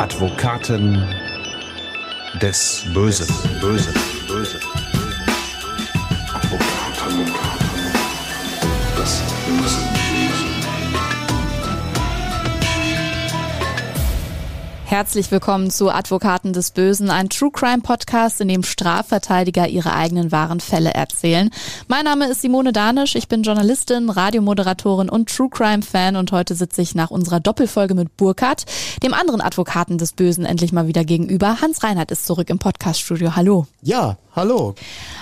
[0.00, 1.06] Advokaten
[2.40, 3.26] des Bösen.
[3.60, 3.94] Bösen.
[4.26, 4.99] Bösen.
[14.90, 20.32] Herzlich willkommen zu Advokaten des Bösen, ein True Crime Podcast, in dem Strafverteidiger ihre eigenen
[20.32, 21.50] wahren Fälle erzählen.
[21.86, 26.56] Mein Name ist Simone Danisch, ich bin Journalistin, Radiomoderatorin und True Crime Fan und heute
[26.56, 28.64] sitze ich nach unserer Doppelfolge mit Burkhardt,
[29.04, 31.60] dem anderen Advokaten des Bösen, endlich mal wieder gegenüber.
[31.60, 33.36] Hans Reinhardt ist zurück im Podcaststudio.
[33.36, 33.68] Hallo.
[33.82, 34.74] Ja, hallo.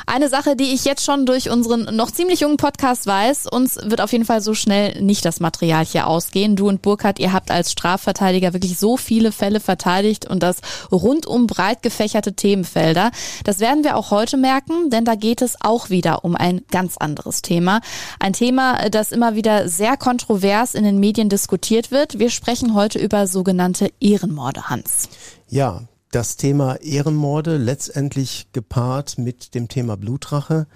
[0.06, 4.00] Eine Sache, die ich jetzt schon durch unseren noch ziemlich jungen Podcast weiß, uns wird
[4.00, 6.56] auf jeden Fall so schnell nicht das Material hier ausgehen.
[6.56, 10.58] Du und Burkhardt, ihr habt als Strafverteidiger wirklich so viele Fälle verteidigt und das
[10.90, 13.10] rundum breit gefächerte Themenfelder.
[13.44, 16.96] Das werden wir auch heute merken, denn da geht es auch wieder um ein ganz
[16.96, 17.80] anderes Thema.
[18.20, 22.18] Ein Thema, das immer wieder sehr kontrovers in den Medien diskutiert wird.
[22.18, 25.08] Wir sprechen heute über sogenannte Ehrenmorde, Hans.
[25.48, 30.66] Ja, das Thema Ehrenmorde letztendlich gepaart mit dem Thema Blutrache.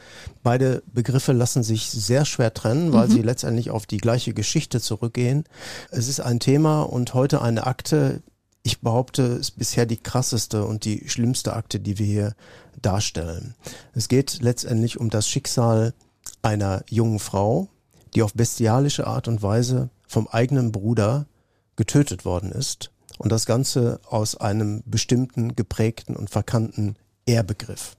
[0.42, 3.12] Beide Begriffe lassen sich sehr schwer trennen, weil mhm.
[3.12, 5.44] sie letztendlich auf die gleiche Geschichte zurückgehen.
[5.90, 8.22] Es ist ein Thema und heute eine Akte.
[8.62, 12.34] Ich behaupte, es ist bisher die krasseste und die schlimmste Akte, die wir hier
[12.80, 13.54] darstellen.
[13.92, 15.94] Es geht letztendlich um das Schicksal
[16.42, 17.68] einer jungen Frau,
[18.14, 21.26] die auf bestialische Art und Weise vom eigenen Bruder
[21.74, 27.96] getötet worden ist und das Ganze aus einem bestimmten, geprägten und verkannten Ehrbegriff.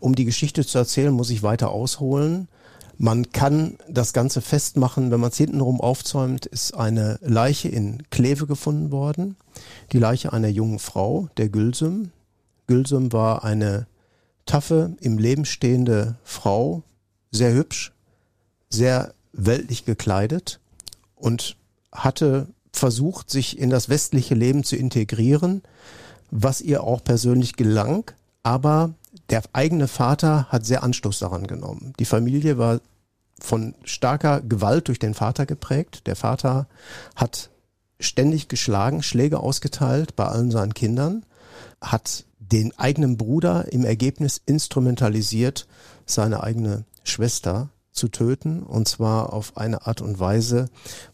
[0.00, 2.48] Um die Geschichte zu erzählen, muss ich weiter ausholen.
[2.98, 8.46] Man kann das Ganze festmachen, wenn man es hintenrum aufzäumt, ist eine Leiche in Kleve
[8.46, 9.36] gefunden worden.
[9.92, 12.10] Die Leiche einer jungen Frau, der Gülsüm.
[12.66, 13.86] Gülsüm war eine
[14.46, 16.82] taffe, im Leben stehende Frau,
[17.30, 17.92] sehr hübsch,
[18.70, 20.60] sehr weltlich gekleidet
[21.16, 21.56] und
[21.92, 25.62] hatte versucht, sich in das westliche Leben zu integrieren,
[26.30, 28.10] was ihr auch persönlich gelang.
[28.42, 28.94] Aber
[29.30, 31.92] der eigene Vater hat sehr Anstoß daran genommen.
[31.98, 32.80] Die Familie war
[33.38, 36.06] von starker Gewalt durch den Vater geprägt.
[36.06, 36.68] Der Vater
[37.14, 37.50] hat
[38.00, 41.24] ständig geschlagen, Schläge ausgeteilt bei allen seinen Kindern,
[41.80, 45.66] hat den eigenen Bruder im Ergebnis instrumentalisiert,
[46.06, 50.66] seine eigene Schwester zu töten, und zwar auf eine Art und Weise,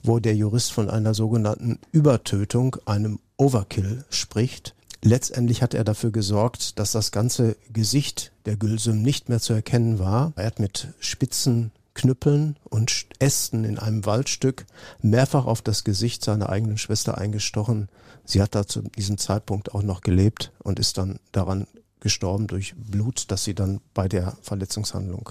[0.02, 4.74] wo der Jurist von einer sogenannten Übertötung, einem Overkill spricht.
[5.04, 9.98] Letztendlich hat er dafür gesorgt, dass das ganze Gesicht der Gülsüm nicht mehr zu erkennen
[9.98, 10.32] war.
[10.36, 14.64] Er hat mit spitzen Knüppeln und Ästen in einem Waldstück
[15.02, 17.88] mehrfach auf das Gesicht seiner eigenen Schwester eingestochen.
[18.24, 21.66] Sie hat da zu diesem Zeitpunkt auch noch gelebt und ist dann daran
[21.98, 25.30] gestorben durch Blut, das sie dann bei der Verletzungshandlung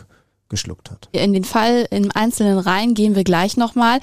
[0.52, 1.10] geschluckt hat.
[1.12, 4.00] In den Fall im Einzelnen rein gehen wir gleich nochmal.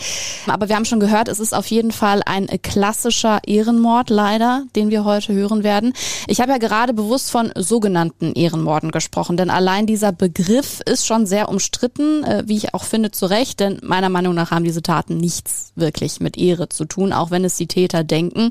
[0.48, 4.90] Aber wir haben schon gehört, es ist auf jeden Fall ein klassischer Ehrenmord leider, den
[4.90, 5.92] wir heute hören werden.
[6.26, 11.26] Ich habe ja gerade bewusst von sogenannten Ehrenmorden gesprochen, denn allein dieser Begriff ist schon
[11.26, 14.82] sehr umstritten, äh, wie ich auch finde, zu Recht, denn meiner Meinung nach haben diese
[14.82, 18.48] Taten nichts wirklich mit Ehre zu tun, auch wenn es die Täter denken.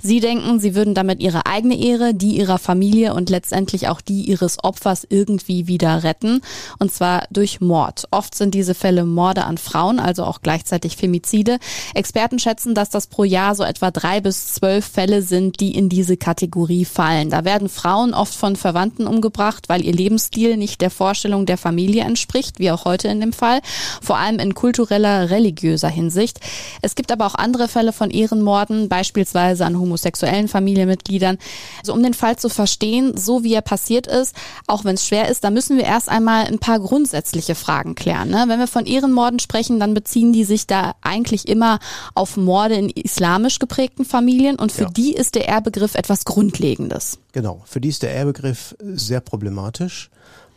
[0.00, 4.22] Sie denken, sie würden damit ihre eigene Ehre, die ihrer Familie und letztendlich auch die
[4.22, 6.42] ihres Opfers irgendwie wieder retten.
[6.78, 8.06] Und zwar durch durch Mord.
[8.10, 11.58] Oft sind diese Fälle Morde an Frauen, also auch gleichzeitig Femizide.
[11.94, 15.88] Experten schätzen, dass das pro Jahr so etwa drei bis zwölf Fälle sind, die in
[15.88, 17.30] diese Kategorie fallen.
[17.30, 22.04] Da werden Frauen oft von Verwandten umgebracht, weil ihr Lebensstil nicht der Vorstellung der Familie
[22.04, 23.62] entspricht, wie auch heute in dem Fall,
[24.02, 26.40] vor allem in kultureller, religiöser Hinsicht.
[26.82, 31.38] Es gibt aber auch andere Fälle von Ehrenmorden, beispielsweise an homosexuellen Familienmitgliedern.
[31.78, 34.36] Also um den Fall zu verstehen, so wie er passiert ist,
[34.66, 37.94] auch wenn es schwer ist, da müssen wir erst einmal ein paar Grundsätze grundsätzliche Fragen
[37.94, 38.28] klären.
[38.28, 38.44] Ne?
[38.48, 41.78] Wenn wir von Ehrenmorden sprechen, dann beziehen die sich da eigentlich immer
[42.14, 44.90] auf Morde in islamisch geprägten Familien und für ja.
[44.90, 47.18] die ist der Ehrbegriff etwas Grundlegendes.
[47.32, 50.10] Genau, für die ist der Ehrbegriff sehr problematisch.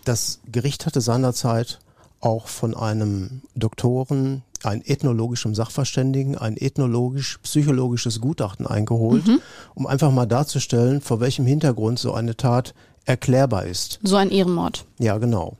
[0.06, 1.80] Das Gericht hatte seinerzeit
[2.20, 9.42] auch von einem Doktoren, ein ethnologischem Sachverständigen, ein ethnologisch-psychologisches Gutachten eingeholt, mhm.
[9.76, 12.74] um einfach mal darzustellen, vor welchem Hintergrund so eine Tat
[13.06, 14.00] erklärbar ist.
[14.04, 14.86] So ein Ehrenmord.
[15.00, 15.58] Ja, genau.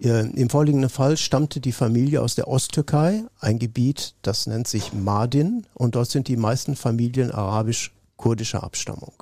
[0.00, 5.66] Im vorliegenden Fall stammte die Familie aus der Osttürkei, ein Gebiet, das nennt sich Mardin
[5.74, 9.14] und dort sind die meisten Familien arabisch-kurdischer Abstammung.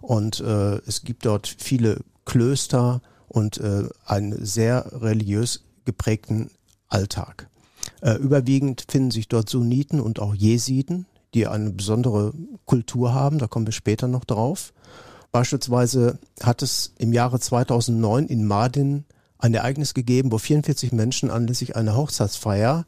[0.00, 6.50] Und äh, es gibt dort viele Klöster und äh, einen sehr religiös geprägten
[6.88, 7.48] Alltag.
[8.00, 12.32] Äh, überwiegend finden sich dort Sunniten und auch Jesiden, die eine besondere
[12.64, 14.72] Kultur haben, da kommen wir später noch drauf.
[15.32, 19.04] Beispielsweise hat es im Jahre 2009 in Mardin
[19.38, 22.86] ein Ereignis gegeben, wo 44 Menschen anlässlich einer Hochzeitsfeier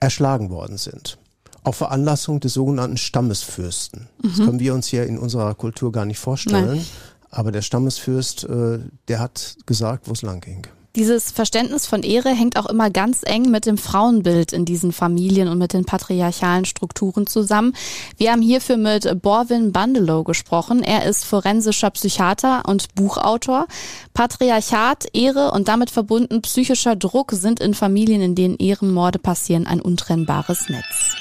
[0.00, 1.18] erschlagen worden sind.
[1.62, 4.08] auf Veranlassung des sogenannten Stammesfürsten.
[4.22, 4.28] Mhm.
[4.28, 6.76] Das können wir uns hier in unserer Kultur gar nicht vorstellen.
[6.76, 6.86] Nein.
[7.28, 8.78] Aber der Stammesfürst, äh,
[9.08, 10.68] der hat gesagt, wo es lang ging.
[10.96, 15.48] Dieses Verständnis von Ehre hängt auch immer ganz eng mit dem Frauenbild in diesen Familien
[15.48, 17.74] und mit den patriarchalen Strukturen zusammen.
[18.16, 20.82] Wir haben hierfür mit Borwin Bandelow gesprochen.
[20.82, 23.66] Er ist forensischer Psychiater und Buchautor.
[24.14, 29.82] Patriarchat, Ehre und damit verbunden psychischer Druck sind in Familien, in denen Ehrenmorde passieren, ein
[29.82, 31.14] untrennbares Netz.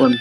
[0.00, 0.20] Und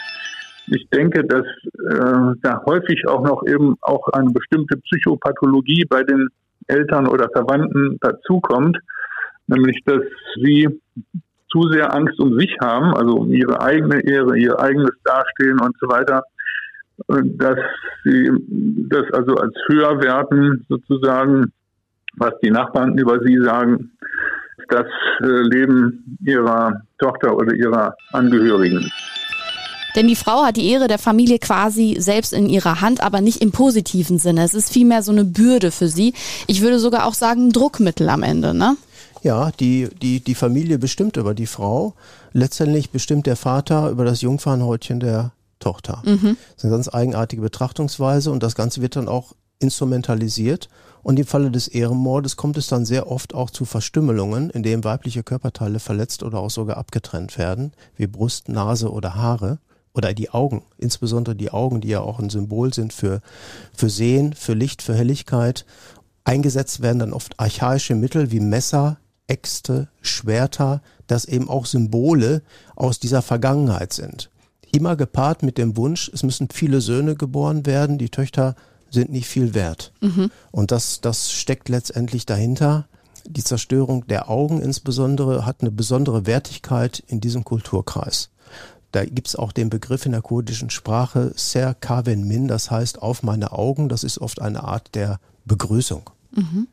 [0.67, 6.29] ich denke, dass äh, da häufig auch noch eben auch eine bestimmte Psychopathologie bei den
[6.67, 8.77] Eltern oder Verwandten dazukommt,
[9.47, 10.01] nämlich dass
[10.43, 10.67] sie
[11.49, 15.75] zu sehr Angst um sich haben, also um ihre eigene Ehre, ihr eigenes Dastehen und
[15.79, 16.23] so weiter,
[17.07, 17.59] dass
[18.03, 18.29] sie
[18.89, 21.53] das also als höher werten sozusagen,
[22.17, 23.91] was die Nachbarn über sie sagen,
[24.69, 24.87] das
[25.21, 28.91] äh, Leben ihrer Tochter oder ihrer Angehörigen.
[29.97, 33.41] Denn die Frau hat die Ehre der Familie quasi selbst in ihrer Hand, aber nicht
[33.41, 34.43] im positiven Sinne.
[34.43, 36.13] Es ist vielmehr so eine Bürde für sie.
[36.45, 38.77] Ich würde sogar auch sagen, Druckmittel am Ende, ne?
[39.23, 41.95] Ja, die, die, die Familie bestimmt über die Frau.
[42.31, 46.03] Letztendlich bestimmt der Vater über das Jungfernhäutchen der Tochter.
[46.05, 46.37] Mhm.
[46.37, 50.69] Das ist eine ganz eigenartige Betrachtungsweise und das Ganze wird dann auch instrumentalisiert.
[51.01, 54.83] Und im Falle des Ehrenmordes kommt es dann sehr oft auch zu Verstümmelungen, in denen
[54.83, 59.57] weibliche Körperteile verletzt oder auch sogar abgetrennt werden, wie Brust, Nase oder Haare
[59.97, 63.21] oder die Augen, insbesondere die Augen, die ja auch ein Symbol sind für,
[63.73, 65.65] für Sehen, für Licht, für Helligkeit.
[66.23, 68.97] Eingesetzt werden dann oft archaische Mittel wie Messer,
[69.27, 72.43] Äxte, Schwerter, das eben auch Symbole
[72.75, 74.29] aus dieser Vergangenheit sind.
[74.71, 78.55] Immer gepaart mit dem Wunsch, es müssen viele Söhne geboren werden, die Töchter
[78.89, 79.91] sind nicht viel wert.
[80.01, 80.31] Mhm.
[80.51, 82.87] Und das, das steckt letztendlich dahinter.
[83.25, 88.29] Die Zerstörung der Augen insbesondere hat eine besondere Wertigkeit in diesem Kulturkreis.
[88.91, 93.23] Da gibt's auch den Begriff in der kurdischen Sprache Ser Kaven Min, das heißt auf
[93.23, 93.89] meine Augen.
[93.89, 96.09] Das ist oft eine Art der Begrüßung.
[96.31, 96.67] Mhm.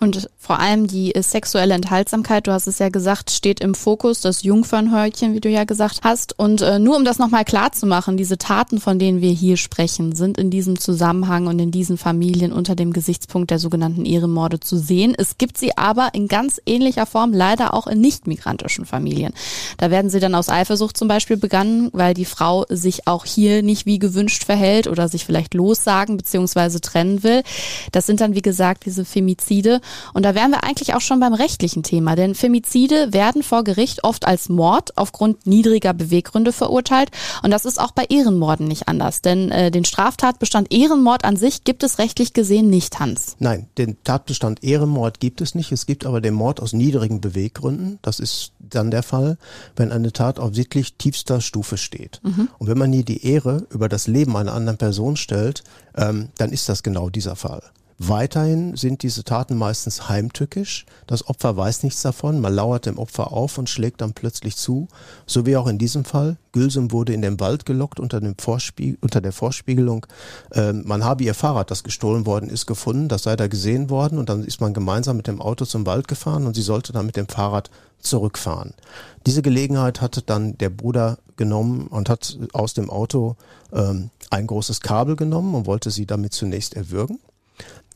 [0.00, 4.42] Und vor allem die sexuelle Enthaltsamkeit, du hast es ja gesagt, steht im Fokus, das
[4.42, 6.38] Jungfernhäutchen, wie du ja gesagt hast.
[6.38, 9.58] Und äh, nur um das nochmal klar zu machen, diese Taten, von denen wir hier
[9.58, 14.58] sprechen, sind in diesem Zusammenhang und in diesen Familien unter dem Gesichtspunkt der sogenannten Ehrenmorde
[14.58, 15.14] zu sehen.
[15.18, 19.34] Es gibt sie aber in ganz ähnlicher Form leider auch in nicht-migrantischen Familien.
[19.76, 23.62] Da werden sie dann aus Eifersucht zum Beispiel begangen, weil die Frau sich auch hier
[23.62, 26.78] nicht wie gewünscht verhält oder sich vielleicht lossagen bzw.
[26.78, 27.42] trennen will.
[27.92, 29.82] Das sind dann, wie gesagt, diese Femizide.
[30.14, 34.04] Und da wären wir eigentlich auch schon beim rechtlichen Thema, denn Femizide werden vor Gericht
[34.04, 37.10] oft als Mord aufgrund niedriger Beweggründe verurteilt.
[37.42, 41.64] Und das ist auch bei Ehrenmorden nicht anders, denn äh, den Straftatbestand Ehrenmord an sich
[41.64, 43.36] gibt es rechtlich gesehen nicht, Hans.
[43.38, 45.72] Nein, den Tatbestand Ehrenmord gibt es nicht.
[45.72, 47.98] Es gibt aber den Mord aus niedrigen Beweggründen.
[48.02, 49.38] Das ist dann der Fall,
[49.76, 52.20] wenn eine Tat auf sittlich tiefster Stufe steht.
[52.22, 52.48] Mhm.
[52.58, 55.62] Und wenn man hier die Ehre über das Leben einer anderen Person stellt,
[55.96, 57.62] ähm, dann ist das genau dieser Fall.
[58.02, 60.86] Weiterhin sind diese Taten meistens heimtückisch.
[61.06, 62.40] Das Opfer weiß nichts davon.
[62.40, 64.88] Man lauert dem Opfer auf und schlägt dann plötzlich zu.
[65.26, 66.38] So wie auch in diesem Fall.
[66.52, 70.06] Gülsum wurde in den Wald gelockt unter, dem Vorspie unter der Vorspiegelung.
[70.52, 73.08] Ähm, man habe ihr Fahrrad, das gestohlen worden ist, gefunden.
[73.08, 74.16] Das sei da gesehen worden.
[74.16, 77.04] Und dann ist man gemeinsam mit dem Auto zum Wald gefahren und sie sollte dann
[77.04, 78.72] mit dem Fahrrad zurückfahren.
[79.26, 83.36] Diese Gelegenheit hatte dann der Bruder genommen und hat aus dem Auto
[83.74, 87.18] ähm, ein großes Kabel genommen und wollte sie damit zunächst erwürgen.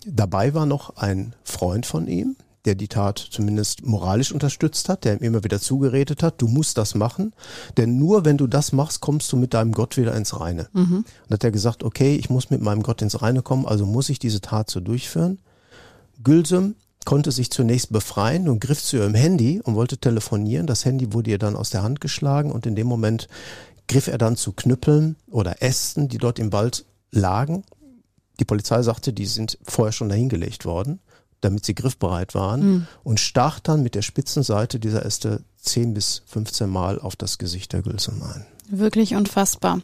[0.06, 5.14] Dabei war noch ein Freund von ihm, der die Tat zumindest moralisch unterstützt hat, der
[5.14, 7.34] ihm immer wieder zugeredet hat, du musst das machen,
[7.76, 10.68] denn nur wenn du das machst, kommst du mit deinem Gott wieder ins Reine.
[10.72, 11.04] Mhm.
[11.24, 14.08] Und hat er gesagt, okay, ich muss mit meinem Gott ins Reine kommen, also muss
[14.08, 15.38] ich diese Tat so durchführen.
[16.22, 20.66] Gülsüm konnte sich zunächst befreien und griff zu ihrem Handy und wollte telefonieren.
[20.66, 23.28] Das Handy wurde ihr dann aus der Hand geschlagen und in dem Moment
[23.88, 27.64] griff er dann zu Knüppeln oder Ästen, die dort im Wald lagen
[28.40, 31.00] die Polizei sagte, die sind vorher schon dahingelegt worden,
[31.40, 32.86] damit sie griffbereit waren mhm.
[33.02, 37.38] und stach dann mit der spitzen Seite dieser Äste 10 bis 15 Mal auf das
[37.38, 38.46] Gesicht der Gülsum ein.
[38.68, 39.80] Wirklich unfassbar.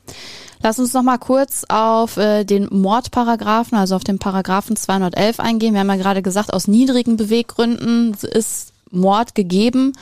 [0.63, 5.75] Lass uns noch mal kurz auf äh, den Mordparagraphen, also auf den Paragraphen 211 eingehen.
[5.75, 9.93] Wir haben ja gerade gesagt, aus niedrigen Beweggründen ist Mord gegeben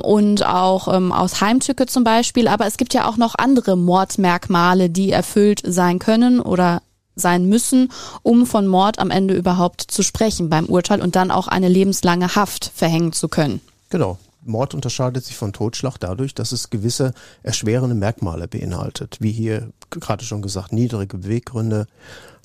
[0.00, 2.46] und auch ähm, aus Heimtücke zum Beispiel.
[2.46, 6.82] Aber es gibt ja auch noch andere Mordmerkmale, die erfüllt sein können oder
[7.20, 11.46] sein müssen, um von Mord am Ende überhaupt zu sprechen beim Urteil und dann auch
[11.46, 13.60] eine lebenslange Haft verhängen zu können.
[13.90, 14.18] Genau.
[14.42, 17.12] Mord unterscheidet sich von Totschlag dadurch, dass es gewisse
[17.42, 21.86] erschwerende Merkmale beinhaltet, wie hier gerade schon gesagt, niedrige Beweggründe,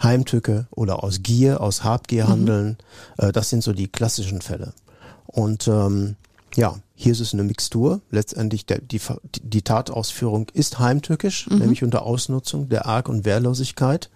[0.03, 2.29] Heimtücke oder aus Gier, aus Habgier mhm.
[2.29, 2.77] handeln.
[3.17, 3.31] Mhm.
[3.31, 4.73] Das sind so die klassischen Fälle.
[5.25, 6.17] Und ähm,
[6.55, 8.01] Ja, hier ist es eine Mixtur.
[8.11, 9.01] Letztendlich der, die,
[9.41, 11.59] die Tatausführung ist heimtückisch, mhm.
[11.59, 14.09] nämlich unter Ausnutzung der Arg- und Wehrlosigkeit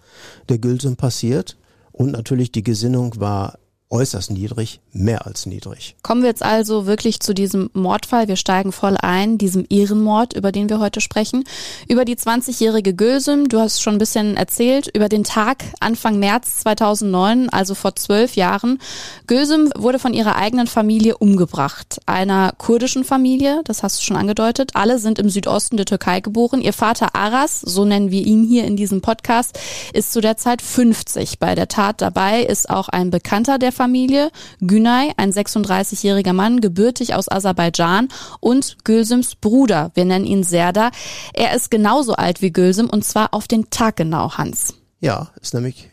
[0.48, 1.56] der Gülsum passiert.
[1.92, 3.58] Und natürlich die Gesinnung war
[3.90, 5.96] äußerst niedrig, mehr als niedrig.
[6.02, 8.28] Kommen wir jetzt also wirklich zu diesem Mordfall.
[8.28, 11.44] Wir steigen voll ein, diesem Ehrenmord, über den wir heute sprechen.
[11.88, 16.60] Über die 20-jährige Gülsüm, du hast schon ein bisschen erzählt, über den Tag Anfang März
[16.60, 18.78] 2009, also vor zwölf Jahren.
[19.26, 22.00] Gülsüm wurde von ihrer eigenen Familie umgebracht.
[22.06, 24.70] Einer kurdischen Familie, das hast du schon angedeutet.
[24.74, 26.62] Alle sind im Südosten der Türkei geboren.
[26.62, 29.58] Ihr Vater Aras, so nennen wir ihn hier in diesem Podcast,
[29.92, 31.40] ist zu der Zeit 50.
[31.40, 37.14] Bei der Tat dabei ist auch ein Bekannter der Familie, Günay, ein 36-jähriger Mann, gebürtig
[37.14, 38.08] aus Aserbaidschan
[38.38, 40.90] und Gülsüms Bruder, wir nennen ihn Serda.
[41.32, 44.74] Er ist genauso alt wie Gülsüm und zwar auf den Tag genau, Hans.
[45.00, 45.88] Ja, ist nämlich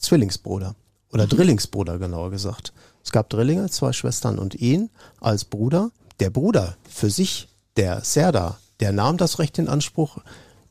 [0.00, 0.76] Zwillingsbruder
[1.12, 1.28] oder mhm.
[1.28, 2.72] Drillingsbruder genauer gesagt.
[3.04, 4.88] Es gab Drillinge, zwei Schwestern und ihn
[5.20, 5.90] als Bruder.
[6.20, 10.16] Der Bruder für sich, der Serda, der nahm das Recht in Anspruch,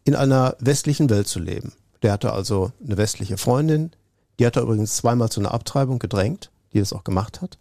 [0.03, 1.73] in einer westlichen Welt zu leben.
[2.01, 3.91] Der hatte also eine westliche Freundin,
[4.39, 7.57] die hat er übrigens zweimal zu einer Abtreibung gedrängt die das auch gemacht hat,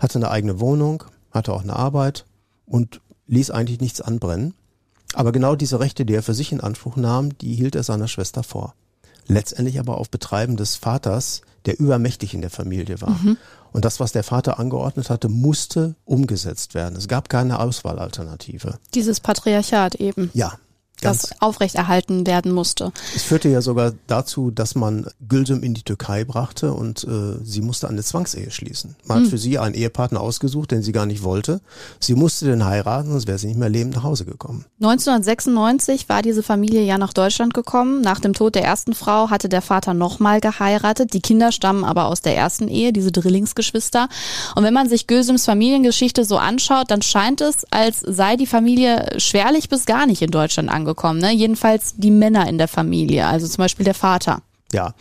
[0.00, 2.24] hatte eine eigene Wohnung, hatte auch eine Arbeit
[2.66, 4.54] und ließ eigentlich nichts anbrennen.
[5.14, 8.08] Aber genau diese Rechte, die er für sich in Anspruch nahm, die hielt er seiner
[8.08, 8.74] Schwester vor.
[9.26, 13.10] Letztendlich aber auf Betreiben des Vaters, der übermächtig in der Familie war.
[13.10, 13.36] Mhm.
[13.72, 16.96] Und das, was der Vater angeordnet hatte, musste umgesetzt werden.
[16.96, 18.78] Es gab keine Auswahlalternative.
[18.94, 20.30] Dieses Patriarchat eben.
[20.32, 20.54] Ja,
[21.00, 22.92] das aufrechterhalten werden musste.
[23.14, 27.60] Es führte ja sogar dazu, dass man Gülsüm in die Türkei brachte und äh, sie
[27.60, 28.96] musste eine Zwangsehe schließen.
[29.04, 29.24] Man hm.
[29.24, 31.60] hat für sie einen Ehepartner ausgesucht, den sie gar nicht wollte.
[32.00, 34.64] Sie musste den heiraten, sonst wäre sie nicht mehr lebend nach Hause gekommen.
[34.80, 38.00] 1996 war diese Familie ja nach Deutschland gekommen.
[38.00, 41.14] Nach dem Tod der ersten Frau hatte der Vater nochmal geheiratet.
[41.14, 44.08] Die Kinder stammen aber aus der ersten Ehe, diese Drillingsgeschwister.
[44.56, 49.14] Und wenn man sich Gülsüms Familiengeschichte so anschaut, dann scheint es, als sei die Familie
[49.18, 51.32] schwerlich bis gar nicht in Deutschland angekommen angekommen, ne?
[51.32, 54.42] Jedenfalls die Männer in der Familie, also zum Beispiel der Vater.
[54.72, 54.94] Ja,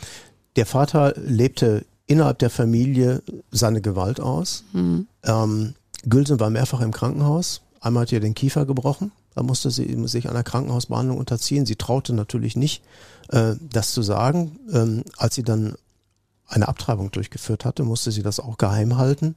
[0.55, 4.63] der Vater lebte innerhalb der Familie seine Gewalt aus.
[4.73, 5.07] Mhm.
[5.23, 7.61] Ähm, Gülsen war mehrfach im Krankenhaus.
[7.81, 9.11] Einmal hat ihr den Kiefer gebrochen.
[9.35, 11.65] Da musste sie sich einer Krankenhausbehandlung unterziehen.
[11.65, 12.81] Sie traute natürlich nicht,
[13.29, 14.57] äh, das zu sagen.
[14.73, 15.75] Ähm, als sie dann
[16.47, 19.35] eine Abtreibung durchgeführt hatte, musste sie das auch geheim halten,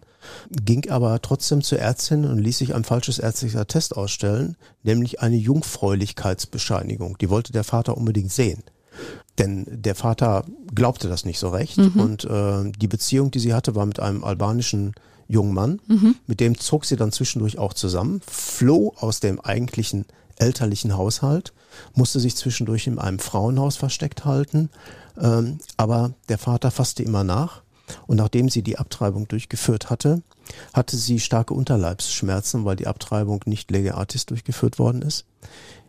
[0.51, 5.37] ging aber trotzdem zur Ärztin und ließ sich ein falsches ärztlicher Test ausstellen, nämlich eine
[5.37, 7.19] Jungfräulichkeitsbescheinigung.
[7.19, 8.63] Die wollte der Vater unbedingt sehen.
[9.39, 12.01] Denn der Vater glaubte das nicht so recht mhm.
[12.01, 14.95] und äh, die Beziehung, die sie hatte, war mit einem albanischen
[15.29, 15.81] jungen Mann.
[15.87, 16.17] Mhm.
[16.27, 20.05] Mit dem zog sie dann zwischendurch auch zusammen, floh aus dem eigentlichen
[20.41, 21.53] elterlichen Haushalt,
[21.95, 24.71] musste sich zwischendurch in einem Frauenhaus versteckt halten
[25.21, 27.63] ähm, aber der Vater fasste immer nach.
[28.07, 30.23] Und nachdem sie die Abtreibung durchgeführt hatte,
[30.73, 35.25] hatte sie starke Unterleibsschmerzen, weil die Abtreibung nicht lege artis durchgeführt worden ist.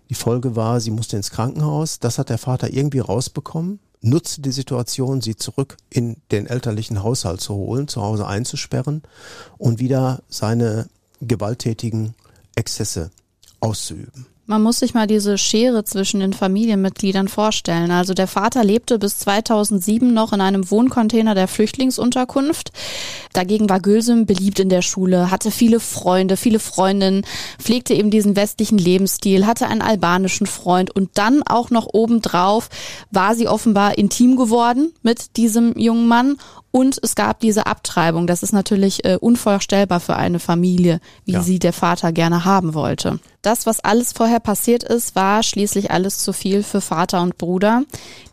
[0.10, 2.00] Die Folge war, sie musste ins Krankenhaus.
[2.00, 7.40] Das hat der Vater irgendwie rausbekommen, nutzte die Situation, sie zurück in den elterlichen Haushalt
[7.40, 9.04] zu holen, zu Hause einzusperren
[9.58, 10.90] und wieder seine
[11.22, 12.16] gewalttätigen
[12.56, 13.12] Exzesse
[13.60, 14.31] auszuüben.
[14.52, 17.90] Man muss sich mal diese Schere zwischen den Familienmitgliedern vorstellen.
[17.90, 22.74] Also der Vater lebte bis 2007 noch in einem Wohncontainer der Flüchtlingsunterkunft.
[23.32, 27.26] Dagegen war Gülsüm beliebt in der Schule, hatte viele Freunde, viele Freundinnen,
[27.60, 32.68] pflegte eben diesen westlichen Lebensstil, hatte einen albanischen Freund und dann auch noch obendrauf
[33.10, 36.36] war sie offenbar intim geworden mit diesem jungen Mann
[36.72, 38.28] und es gab diese Abtreibung.
[38.28, 41.42] Das ist natürlich äh, unvorstellbar für eine Familie, wie ja.
[41.42, 43.20] sie der Vater gerne haben wollte.
[43.42, 47.84] Das, was alles vorher passiert ist, war schließlich alles zu viel für Vater und Bruder.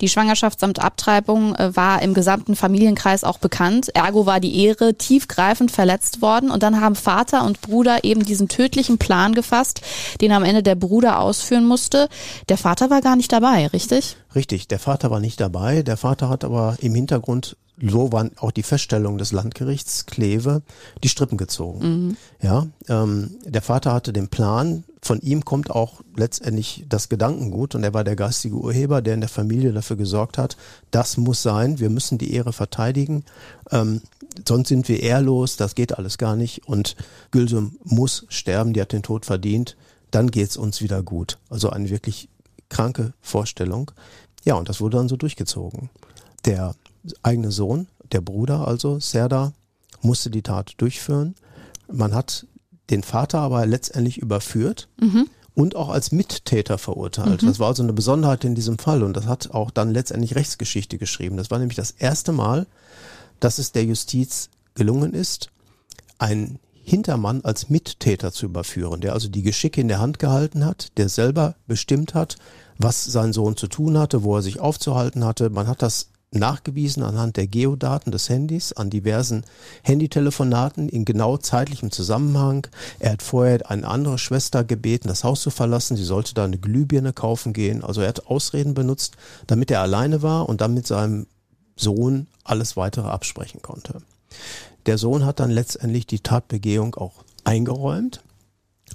[0.02, 3.88] Die Schwangerschaft samt Abtreibung äh, war im gesamten Familienkreis auch bekannt.
[3.95, 6.50] Ergo war die Ehre tiefgreifend verletzt worden.
[6.50, 9.80] Und dann haben Vater und Bruder eben diesen tödlichen Plan gefasst,
[10.21, 12.09] den am Ende der Bruder ausführen musste.
[12.50, 14.16] Der Vater war gar nicht dabei, richtig?
[14.35, 15.83] Richtig, der Vater war nicht dabei.
[15.83, 20.62] Der Vater hat aber im Hintergrund so waren auch die Feststellungen des Landgerichts Kleve
[21.02, 22.06] die Strippen gezogen.
[22.06, 22.16] Mhm.
[22.42, 24.85] Ja, ähm, der Vater hatte den Plan.
[25.00, 29.20] Von ihm kommt auch letztendlich das Gedankengut und er war der geistige Urheber, der in
[29.20, 30.56] der Familie dafür gesorgt hat,
[30.90, 33.25] das muss sein, wir müssen die Ehre verteidigen,
[33.70, 34.02] ähm,
[34.47, 36.97] sonst sind wir ehrlos, das geht alles gar nicht und
[37.30, 39.76] Gülsum muss sterben, die hat den Tod verdient,
[40.11, 41.38] dann geht's uns wieder gut.
[41.49, 42.28] Also eine wirklich
[42.68, 43.92] kranke Vorstellung.
[44.44, 45.90] Ja, und das wurde dann so durchgezogen.
[46.44, 46.75] Der
[47.23, 49.52] eigene Sohn, der Bruder also, Serda,
[50.02, 51.35] musste die Tat durchführen.
[51.90, 52.47] Man hat
[52.90, 55.28] den Vater aber letztendlich überführt mhm.
[55.55, 57.43] und auch als Mittäter verurteilt.
[57.43, 57.47] Mhm.
[57.47, 60.99] Das war also eine Besonderheit in diesem Fall und das hat auch dann letztendlich Rechtsgeschichte
[60.99, 61.37] geschrieben.
[61.37, 62.67] Das war nämlich das erste Mal,
[63.40, 65.50] dass es der Justiz gelungen ist,
[66.19, 70.97] einen Hintermann als Mittäter zu überführen, der also die Geschicke in der Hand gehalten hat,
[70.97, 72.37] der selber bestimmt hat,
[72.78, 75.50] was sein Sohn zu tun hatte, wo er sich aufzuhalten hatte.
[75.50, 79.44] Man hat das nachgewiesen anhand der Geodaten des Handys an diversen
[79.82, 82.66] Handytelefonaten in genau zeitlichem Zusammenhang.
[82.99, 85.97] Er hat vorher eine andere Schwester gebeten, das Haus zu verlassen.
[85.97, 87.82] Sie sollte da eine Glühbirne kaufen gehen.
[87.82, 89.16] Also er hat Ausreden benutzt,
[89.47, 91.26] damit er alleine war und damit seinem
[91.76, 94.02] Sohn alles weitere absprechen konnte.
[94.87, 98.20] Der Sohn hat dann letztendlich die Tatbegehung auch eingeräumt,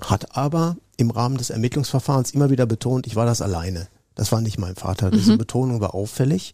[0.01, 3.87] hat aber im Rahmen des Ermittlungsverfahrens immer wieder betont, ich war das alleine.
[4.15, 5.09] Das war nicht mein Vater.
[5.09, 5.37] Diese mhm.
[5.39, 6.53] Betonung war auffällig.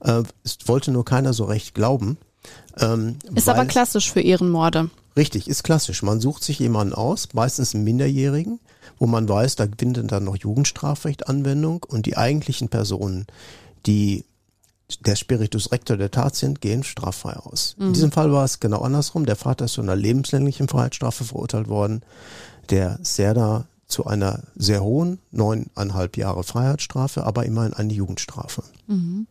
[0.00, 2.18] Äh, es wollte nur keiner so recht glauben.
[2.78, 4.90] Ähm, ist aber klassisch für Ehrenmorde.
[5.16, 6.02] Richtig, ist klassisch.
[6.02, 8.58] Man sucht sich jemanden aus, meistens einen Minderjährigen,
[8.98, 13.26] wo man weiß, da findet dann noch Jugendstrafrecht Anwendung und die eigentlichen Personen,
[13.86, 14.24] die
[15.00, 17.74] der Spiritus Rector der Tat sind, gehen straffrei aus.
[17.78, 17.86] Mhm.
[17.86, 19.24] In diesem Fall war es genau andersrum.
[19.24, 22.02] Der Vater ist zu einer lebenslänglichen Freiheitsstrafe verurteilt worden.
[22.70, 28.62] Der Serda zu einer sehr hohen, neuneinhalb Jahre Freiheitsstrafe, aber immerhin eine Jugendstrafe.
[28.86, 29.26] Mhm.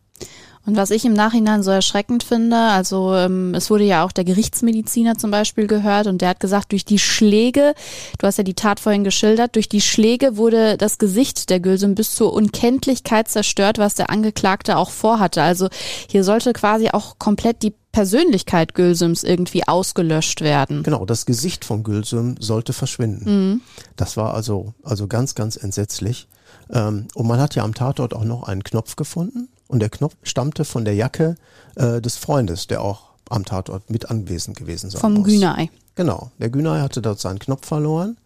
[0.66, 4.24] Und was ich im Nachhinein so erschreckend finde, also ähm, es wurde ja auch der
[4.24, 7.74] Gerichtsmediziner zum Beispiel gehört und der hat gesagt, durch die Schläge,
[8.18, 11.94] du hast ja die Tat vorhin geschildert, durch die Schläge wurde das Gesicht der Gülsum
[11.94, 15.42] bis zur Unkenntlichkeit zerstört, was der Angeklagte auch vorhatte.
[15.42, 15.68] Also
[16.08, 20.82] hier sollte quasi auch komplett die Persönlichkeit Gülsums irgendwie ausgelöscht werden.
[20.82, 23.50] Genau, das Gesicht von Gülsum sollte verschwinden.
[23.50, 23.60] Mhm.
[23.96, 26.26] Das war also, also ganz, ganz entsetzlich.
[26.70, 30.16] Ähm, und man hat ja am Tatort auch noch einen Knopf gefunden und der Knopf
[30.22, 31.36] stammte von der Jacke
[31.76, 35.26] äh, des Freundes, der auch am Tatort mit anwesend gewesen sein Vom muss.
[35.26, 35.70] Günay.
[35.94, 38.16] Genau, der Günay hatte dort seinen Knopf verloren,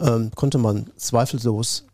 [0.00, 1.84] ähm, konnte man zweifellos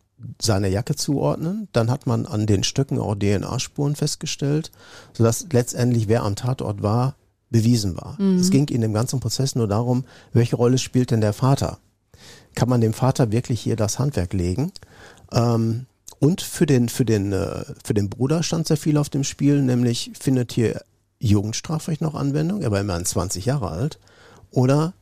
[0.40, 1.68] seine Jacke zuordnen.
[1.72, 4.72] Dann hat man an den Stöcken auch DNA-Spuren festgestellt,
[5.12, 7.14] sodass letztendlich wer am Tatort war,
[7.50, 8.16] bewiesen war.
[8.18, 8.38] Mhm.
[8.38, 11.78] Es ging in dem ganzen Prozess nur darum, welche Rolle spielt denn der Vater?
[12.54, 14.72] Kann man dem Vater wirklich hier das Handwerk legen?
[15.32, 15.86] Ähm,
[16.20, 19.62] und für den, für den, äh, für den Bruder stand sehr viel auf dem Spiel,
[19.62, 20.82] nämlich findet hier
[21.20, 23.98] Jugendstrafrecht noch Anwendung, er war immerhin 20 Jahre alt,
[24.50, 24.94] oder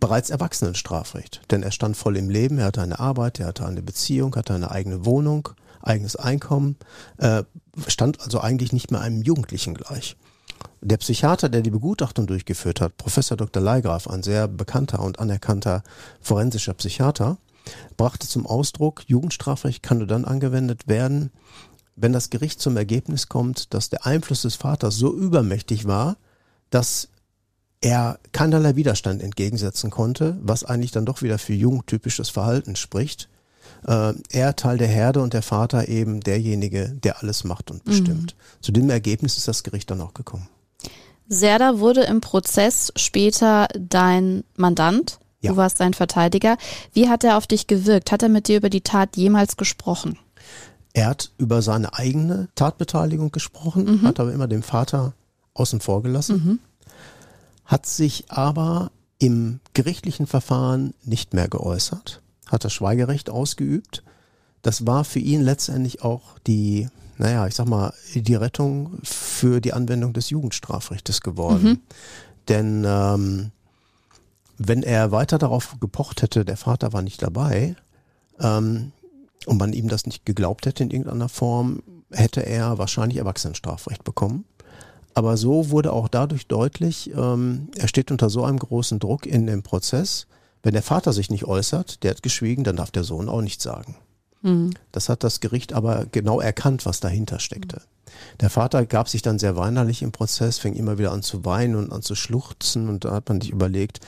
[0.00, 1.42] bereits Erwachsenenstrafrecht.
[1.50, 4.54] Denn er stand voll im Leben, er hatte eine Arbeit, er hatte eine Beziehung, hatte
[4.54, 5.50] eine eigene Wohnung,
[5.82, 6.76] eigenes Einkommen,
[7.18, 7.44] äh,
[7.86, 10.16] stand also eigentlich nicht mehr einem Jugendlichen gleich.
[10.82, 13.62] Der Psychiater, der die Begutachtung durchgeführt hat, Professor Dr.
[13.62, 15.82] Leigraf, ein sehr bekannter und anerkannter
[16.20, 17.36] forensischer Psychiater,
[17.96, 21.30] brachte zum Ausdruck, Jugendstrafrecht kann nur dann angewendet werden,
[21.96, 26.16] wenn das Gericht zum Ergebnis kommt, dass der Einfluss des Vaters so übermächtig war,
[26.70, 27.08] dass
[27.80, 33.28] er keinerlei Widerstand entgegensetzen konnte, was eigentlich dann doch wieder für jugendtypisches Verhalten spricht.
[33.86, 38.34] Äh, er Teil der Herde und der Vater eben derjenige, der alles macht und bestimmt.
[38.36, 38.62] Mhm.
[38.62, 40.48] Zu dem Ergebnis ist das Gericht dann auch gekommen.
[41.28, 45.19] Serda wurde im Prozess später dein Mandant.
[45.40, 45.52] Ja.
[45.52, 46.56] Du warst sein Verteidiger.
[46.92, 48.12] Wie hat er auf dich gewirkt?
[48.12, 50.18] Hat er mit dir über die Tat jemals gesprochen?
[50.92, 54.02] Er hat über seine eigene Tatbeteiligung gesprochen, mhm.
[54.02, 55.14] hat aber immer den Vater
[55.54, 56.58] außen vor gelassen, mhm.
[57.64, 64.02] hat sich aber im gerichtlichen Verfahren nicht mehr geäußert, hat das Schweigerecht ausgeübt.
[64.62, 69.72] Das war für ihn letztendlich auch die, naja, ich sag mal, die Rettung für die
[69.72, 71.62] Anwendung des Jugendstrafrechtes geworden.
[71.62, 71.80] Mhm.
[72.48, 73.52] Denn ähm,
[74.62, 77.76] wenn er weiter darauf gepocht hätte, der Vater war nicht dabei,
[78.38, 78.92] ähm,
[79.46, 84.44] und man ihm das nicht geglaubt hätte in irgendeiner Form, hätte er wahrscheinlich Erwachsenenstrafrecht bekommen.
[85.14, 89.46] Aber so wurde auch dadurch deutlich, ähm, er steht unter so einem großen Druck in
[89.46, 90.26] dem Prozess.
[90.62, 93.64] Wenn der Vater sich nicht äußert, der hat geschwiegen, dann darf der Sohn auch nichts
[93.64, 93.96] sagen.
[94.42, 94.74] Mhm.
[94.92, 97.80] Das hat das Gericht aber genau erkannt, was dahinter steckte.
[98.40, 101.76] Der Vater gab sich dann sehr weinerlich im Prozess, fing immer wieder an zu weinen
[101.76, 104.00] und an zu schluchzen und da hat man sich überlegt,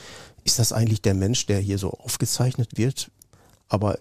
[0.43, 3.09] ist das eigentlich der Mensch, der hier so aufgezeichnet wird?
[3.69, 3.97] Aber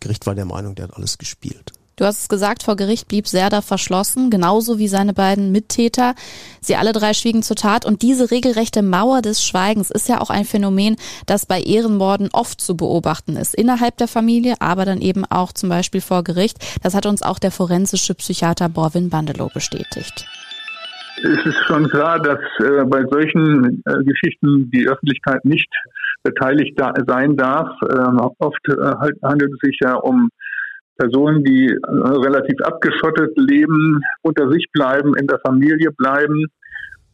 [0.00, 1.72] Gericht war der Meinung, der hat alles gespielt.
[2.00, 6.14] Du hast es gesagt, vor Gericht blieb Serda verschlossen, genauso wie seine beiden Mittäter.
[6.62, 10.30] Sie alle drei schwiegen zur Tat und diese regelrechte Mauer des Schweigens ist ja auch
[10.30, 10.96] ein Phänomen,
[11.26, 13.54] das bei Ehrenmorden oft zu beobachten ist.
[13.54, 16.56] Innerhalb der Familie, aber dann eben auch zum Beispiel vor Gericht.
[16.82, 20.24] Das hat uns auch der forensische Psychiater Borwin Bandelow bestätigt
[21.24, 25.68] es ist schon klar, dass äh, bei solchen äh, Geschichten die Öffentlichkeit nicht
[26.22, 27.68] beteiligt da sein darf.
[27.82, 30.30] Ähm, oft äh, halt, handelt es sich ja um
[30.96, 36.46] Personen, die äh, relativ abgeschottet leben, unter sich bleiben, in der Familie bleiben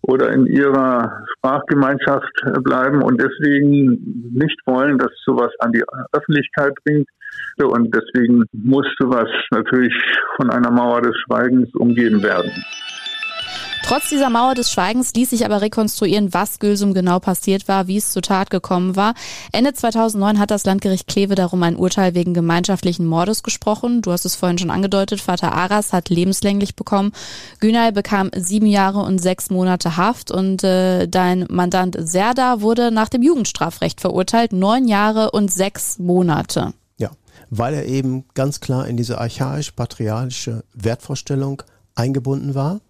[0.03, 7.09] oder in ihrer Sprachgemeinschaft bleiben und deswegen nicht wollen, dass sowas an die Öffentlichkeit bringt.
[7.59, 9.93] Und deswegen muss sowas natürlich
[10.37, 12.53] von einer Mauer des Schweigens umgeben werden.
[13.83, 17.99] Trotz dieser Mauer des Schweigens ließ sich aber rekonstruieren, was Gülsum genau passiert war, wie
[17.99, 19.15] es zur Tat gekommen war.
[19.53, 24.03] Ende 2009 hat das Landgericht Kleve darum ein Urteil wegen gemeinschaftlichen Mordes gesprochen.
[24.03, 25.21] Du hast es vorhin schon angedeutet.
[25.21, 27.13] Vater Aras hat lebenslänglich bekommen.
[27.61, 33.09] Günay bekam sieben Jahre und sechs Monate Haft und äh, dein Mandant Serda wurde nach
[33.09, 34.53] dem Jugendstrafrecht verurteilt.
[34.53, 36.73] Neun Jahre und sechs Monate.
[36.99, 37.11] Ja,
[37.51, 41.63] weil er eben ganz klar in diese archaisch-patriarchische Wertvorstellung
[41.95, 42.81] eingebunden war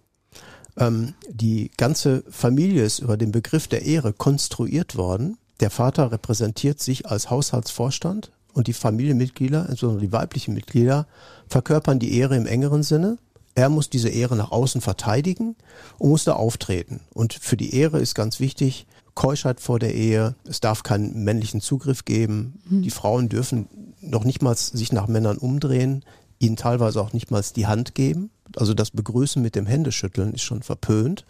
[0.77, 5.37] ähm, die ganze Familie ist über den Begriff der Ehre konstruiert worden.
[5.59, 11.07] Der Vater repräsentiert sich als Haushaltsvorstand und die Familienmitglieder, insbesondere die weiblichen Mitglieder,
[11.47, 13.17] verkörpern die Ehre im engeren Sinne.
[13.55, 15.55] Er muss diese Ehre nach außen verteidigen
[15.97, 16.99] und muss da auftreten.
[17.13, 18.85] Und für die Ehre ist ganz wichtig,
[19.15, 22.83] Keuschheit vor der Ehe, es darf keinen männlichen Zugriff geben, mhm.
[22.83, 23.67] die Frauen dürfen
[23.99, 26.05] noch nicht mal sich nach Männern umdrehen,
[26.39, 28.29] ihnen teilweise auch nicht mal die Hand geben.
[28.55, 31.25] Also das Begrüßen mit dem Händeschütteln ist schon verpönt.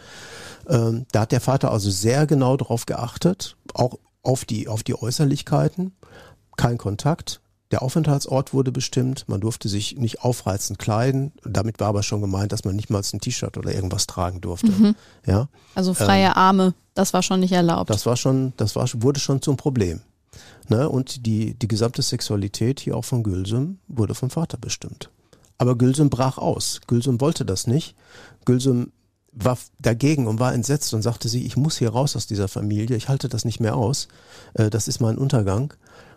[0.68, 4.96] Ähm, da hat der Vater also sehr genau darauf geachtet, auch auf die, auf die
[4.96, 5.94] Äußerlichkeiten.
[6.58, 7.42] Kein Kontakt.
[7.72, 9.26] Der Aufenthaltsort wurde bestimmt.
[9.28, 11.34] Man durfte sich nicht aufreizend kleiden.
[11.44, 14.72] Damit war aber schon gemeint, dass man nicht mal ein T-Shirt oder irgendwas tragen durfte.
[14.72, 14.96] Mhm.
[15.26, 15.50] Ja.
[15.76, 17.90] Also freie ähm, Arme, das war schon nicht erlaubt.
[17.90, 20.02] Das war schon, das war, wurde schon zum Problem.
[20.70, 20.90] Ne?
[20.90, 25.10] Und die, die gesamte Sexualität hier auch von Gülsum wurde vom Vater bestimmt.
[25.58, 26.82] Aber Gülsum brach aus.
[26.88, 27.96] Gülsum wollte das nicht.
[28.46, 28.92] Gülsum
[29.32, 32.98] war dagegen und war entsetzt und sagte sie, ich muss hier raus aus dieser Familie,
[32.98, 34.08] ich halte das nicht mehr aus,
[34.56, 35.74] äh, das ist mein Untergang.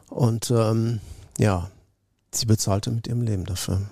[0.08, 1.00] Und ähm,
[1.38, 1.70] ja,
[2.32, 3.82] sie bezahlte mit ihrem Leben dafür.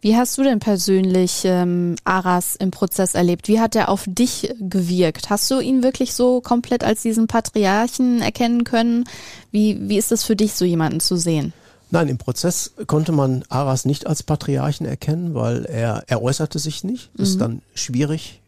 [0.00, 3.48] Wie hast du denn persönlich ähm, Aras im Prozess erlebt?
[3.48, 5.30] Wie hat er auf dich gewirkt?
[5.30, 9.04] Hast du ihn wirklich so komplett als diesen Patriarchen erkennen können?
[9.50, 11.52] Wie, wie ist es für dich, so jemanden zu sehen?
[11.90, 16.84] Nein, im Prozess konnte man Aras nicht als Patriarchen erkennen, weil er, er äußerte sich
[16.84, 17.10] nicht.
[17.14, 17.24] Es mhm.
[17.24, 18.40] ist dann schwierig,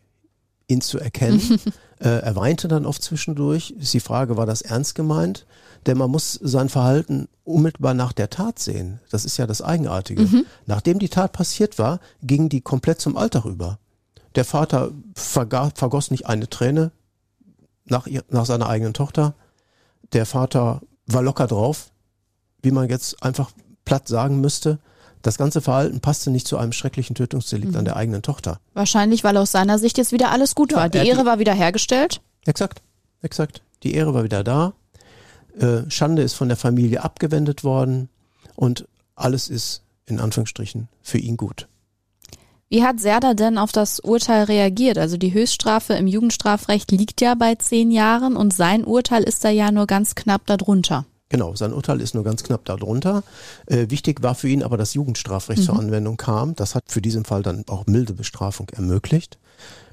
[0.69, 1.41] ihn zu erkennen.
[1.99, 3.75] äh, er weinte dann oft zwischendurch.
[3.79, 5.47] Ist die Frage, war das ernst gemeint?
[5.87, 9.01] Denn man muss sein Verhalten unmittelbar nach der Tat sehen.
[9.11, 10.23] Das ist ja das Eigenartige.
[10.23, 10.47] Mhm.
[10.67, 13.79] Nachdem die Tat passiert war, ging die komplett zum Alltag über.
[14.35, 16.93] Der Vater vergoss nicht eine Träne
[17.87, 19.35] nach, ihr, nach seiner eigenen Tochter.
[20.13, 21.91] Der Vater war locker drauf,
[22.63, 23.51] wie man jetzt einfach
[23.85, 24.79] platt sagen müsste.
[25.23, 27.79] Das ganze Verhalten passte nicht zu einem schrecklichen Tötungsdelikt mhm.
[27.79, 28.61] an der eigenen Tochter.
[28.75, 30.89] Wahrscheinlich, weil aus seiner Sicht jetzt wieder alles gut ja, war.
[30.89, 32.21] Die Ehre die, war wieder hergestellt.
[32.47, 32.83] Exakt,
[33.23, 33.63] exakt.
[33.83, 34.73] Die Ehre war wieder da.
[35.59, 38.09] Äh, Schande ist von der Familie abgewendet worden
[38.55, 41.69] und alles ist in Anführungsstrichen für ihn gut.
[42.71, 44.99] Wie hat Serda denn auf das Urteil reagiert?
[44.99, 49.49] Also die Höchststrafe im Jugendstrafrecht liegt ja bei zehn Jahren und sein Urteil ist da
[49.49, 51.07] ja nur ganz knapp darunter.
[51.31, 53.23] Genau, sein Urteil ist nur ganz knapp darunter.
[53.67, 55.67] Äh, wichtig war für ihn aber, dass Jugendstrafrecht mhm.
[55.67, 56.55] zur Anwendung kam.
[56.55, 59.39] Das hat für diesen Fall dann auch milde Bestrafung ermöglicht.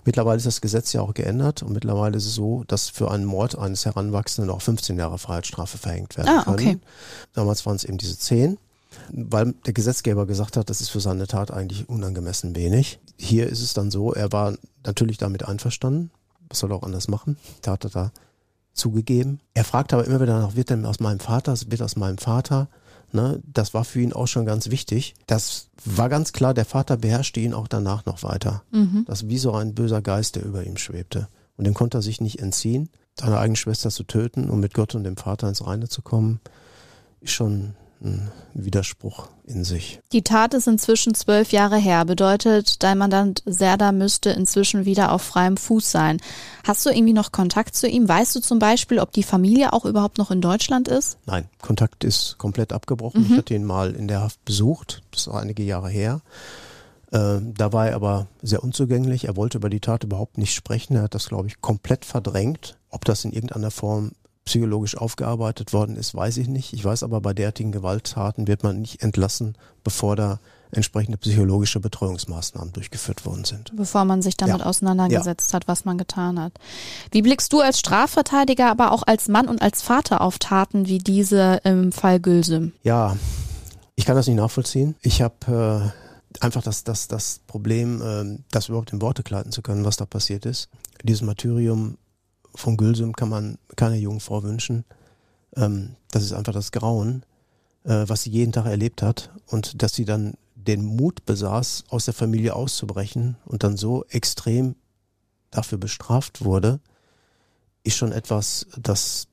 [0.06, 3.26] Mittlerweile ist das Gesetz ja auch geändert und mittlerweile ist es so, dass für einen
[3.26, 6.56] Mord eines Heranwachsenden auch 15 Jahre Freiheitsstrafe verhängt werden ah, können.
[6.56, 6.78] Okay.
[7.34, 8.60] Damals waren es eben diese 10,
[9.12, 13.00] weil der Gesetzgeber gesagt hat, das ist für seine Tat eigentlich unangemessen wenig.
[13.18, 16.12] Hier ist es dann so, er war natürlich damit einverstanden.
[16.50, 17.38] Was soll er auch anders machen?
[17.64, 18.12] Tat er da
[18.76, 19.40] zugegeben.
[19.54, 22.68] Er fragt aber immer wieder nach, wird denn aus meinem Vater, wird aus meinem Vater?
[23.12, 25.16] Ne, das war für ihn auch schon ganz wichtig.
[25.26, 28.64] Das war ganz klar, der Vater beherrschte ihn auch danach noch weiter.
[28.72, 29.06] Mhm.
[29.08, 31.30] Das wie so ein böser Geist, der über ihm schwebte.
[31.56, 32.90] Und dem konnte er sich nicht entziehen.
[33.18, 36.42] Seine eigene Schwester zu töten und mit Gott und dem Vater ins Reine zu kommen,
[37.22, 40.00] ist schon ein Widerspruch in sich.
[40.14, 45.22] Die Tat ist inzwischen zwölf Jahre her, bedeutet, dein Mandant Serda müsste inzwischen wieder auf
[45.22, 46.22] freiem Fuß sein.
[46.66, 48.08] Hast du irgendwie noch Kontakt zu ihm?
[48.08, 51.18] Weißt du zum Beispiel, ob die Familie auch überhaupt noch in Deutschland ist?
[51.26, 53.22] Nein, Kontakt ist komplett abgebrochen.
[53.22, 53.32] Mhm.
[53.32, 56.22] Ich hatte ihn mal in der Haft besucht, das war einige Jahre her.
[57.12, 59.26] Äh, da war er aber sehr unzugänglich.
[59.26, 60.96] Er wollte über die Tat überhaupt nicht sprechen.
[60.96, 62.78] Er hat das, glaube ich, komplett verdrängt.
[62.90, 64.12] Ob das in irgendeiner Form
[64.46, 66.74] psychologisch aufgearbeitet worden ist, weiß ich nicht.
[66.74, 70.40] Ich weiß aber, bei derartigen Gewalttaten wird man nicht entlassen, bevor da
[70.72, 73.72] entsprechende psychologische Betreuungsmaßnahmen durchgeführt worden sind.
[73.76, 74.66] Bevor man sich damit ja.
[74.66, 75.56] auseinandergesetzt ja.
[75.56, 76.54] hat, was man getan hat.
[77.12, 81.00] Wie blickst du als Strafverteidiger, aber auch als Mann und als Vater auf Taten wie
[81.00, 82.74] diese im Fall Gülsüm?
[82.84, 83.16] Ja,
[83.96, 84.96] ich kann das nicht nachvollziehen.
[85.02, 85.94] Ich habe
[86.34, 89.98] äh, einfach das, das, das Problem, äh, das überhaupt in Worte kleiden zu können, was
[89.98, 90.70] da passiert ist.
[91.04, 91.98] Dieses Martyrium
[92.56, 94.86] von Gülsum kann man keiner jungen Frau wünschen.
[95.56, 97.24] Ähm, das ist einfach das Grauen,
[97.84, 102.06] äh, was sie jeden Tag erlebt hat und dass sie dann den Mut besaß, aus
[102.06, 104.76] der Familie auszubrechen und dann so extrem
[105.52, 106.80] dafür bestraft wurde,
[107.84, 109.28] ist schon etwas, das,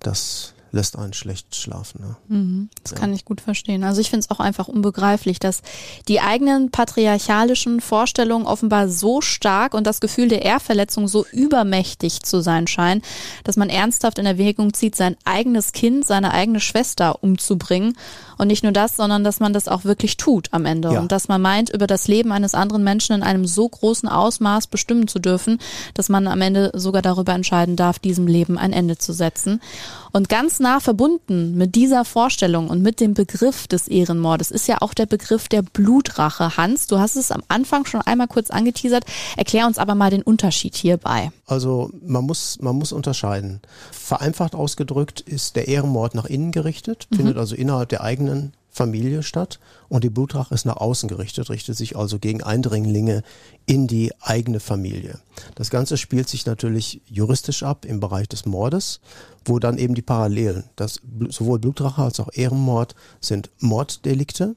[0.00, 2.02] das lässt einen schlecht schlafen.
[2.02, 2.16] Ne?
[2.28, 2.98] Mhm, das ja.
[2.98, 3.84] kann ich gut verstehen.
[3.84, 5.62] Also ich finde es auch einfach unbegreiflich, dass
[6.08, 12.40] die eigenen patriarchalischen Vorstellungen offenbar so stark und das Gefühl der Ehrverletzung so übermächtig zu
[12.40, 13.02] sein scheinen,
[13.44, 17.96] dass man ernsthaft in Erwägung zieht, sein eigenes Kind, seine eigene Schwester umzubringen.
[18.38, 20.92] Und nicht nur das, sondern dass man das auch wirklich tut am Ende.
[20.92, 21.00] Ja.
[21.00, 24.66] Und dass man meint, über das Leben eines anderen Menschen in einem so großen Ausmaß
[24.66, 25.58] bestimmen zu dürfen,
[25.94, 29.62] dass man am Ende sogar darüber entscheiden darf, diesem Leben ein Ende zu setzen.
[30.12, 34.78] Und ganz nah verbunden mit dieser Vorstellung und mit dem Begriff des Ehrenmordes ist ja
[34.80, 36.56] auch der Begriff der Blutrache.
[36.56, 39.04] Hans, du hast es am Anfang schon einmal kurz angeteasert.
[39.36, 41.30] Erklär uns aber mal den Unterschied hierbei.
[41.46, 43.60] Also man muss, man muss unterscheiden.
[43.92, 47.16] Vereinfacht ausgedrückt ist der Ehrenmord nach innen gerichtet, mhm.
[47.16, 49.58] findet also innerhalb der eigenen Familie statt
[49.88, 53.22] und die Blutrache ist nach außen gerichtet, richtet sich also gegen Eindringlinge
[53.64, 55.18] in die eigene Familie.
[55.54, 59.00] Das Ganze spielt sich natürlich juristisch ab im Bereich des Mordes,
[59.44, 64.56] wo dann eben die Parallelen, dass sowohl Blutrache als auch Ehrenmord sind Morddelikte.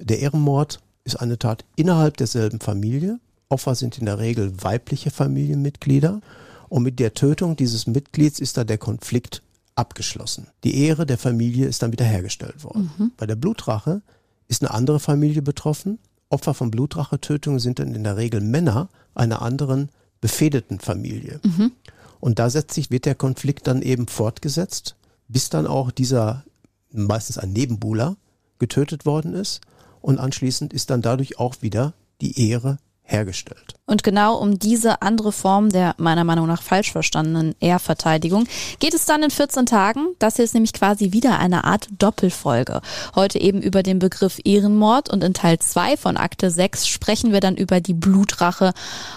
[0.00, 3.18] Der Ehrenmord ist eine Tat innerhalb derselben Familie.
[3.48, 6.20] Opfer sind in der Regel weibliche Familienmitglieder.
[6.68, 9.42] Und mit der Tötung dieses Mitglieds ist da der Konflikt
[9.74, 10.48] abgeschlossen.
[10.64, 12.90] Die Ehre der Familie ist dann wiederhergestellt worden.
[12.98, 13.12] Mhm.
[13.16, 14.02] Bei der Blutrache
[14.48, 15.98] ist eine andere Familie betroffen.
[16.28, 21.40] Opfer von Blutrachetötungen sind dann in der Regel Männer einer anderen befehdeten Familie.
[21.42, 21.72] Mhm.
[22.20, 24.96] Und da setzt sich, wird der Konflikt dann eben fortgesetzt,
[25.28, 26.44] bis dann auch dieser,
[26.92, 28.16] meistens ein Nebenbuhler,
[28.58, 29.60] getötet worden ist.
[30.02, 32.78] Und anschließend ist dann dadurch auch wieder die Ehre
[33.10, 33.74] hergestellt.
[33.86, 38.46] Und genau um diese andere Form der meiner Meinung nach falsch verstandenen Ehrverteidigung
[38.78, 40.06] geht es dann in 14 Tagen.
[40.20, 42.82] Das hier ist nämlich quasi wieder eine Art Doppelfolge.
[43.16, 47.40] Heute eben über den Begriff Ehrenmord und in Teil 2 von Akte 6 sprechen wir
[47.40, 48.72] dann über die Blutrache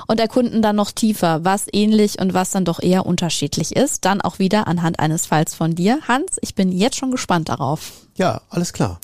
[0.07, 4.05] und erkunden dann noch tiefer, was ähnlich und was dann doch eher unterschiedlich ist.
[4.05, 5.99] Dann auch wieder anhand eines Falls von dir.
[6.07, 8.02] Hans, ich bin jetzt schon gespannt darauf.
[8.15, 8.99] Ja, alles klar.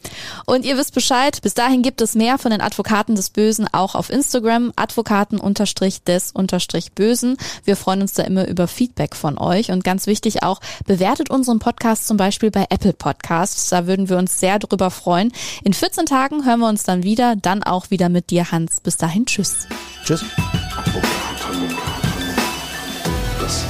[0.45, 3.95] Und ihr wisst Bescheid, bis dahin gibt es mehr von den Advokaten des Bösen auch
[3.95, 7.37] auf Instagram, Advokaten-des-Bösen.
[7.63, 11.57] Wir freuen uns da immer über Feedback von euch und ganz wichtig auch, bewertet unseren
[11.57, 13.69] Podcast zum Beispiel bei Apple Podcasts.
[13.69, 15.31] Da würden wir uns sehr drüber freuen.
[15.63, 18.79] In 14 Tagen hören wir uns dann wieder, dann auch wieder mit dir, Hans.
[18.79, 19.67] Bis dahin, tschüss.
[20.05, 20.23] Tschüss.
[23.41, 23.65] Das.